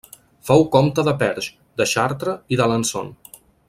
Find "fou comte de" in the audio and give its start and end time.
0.49-1.13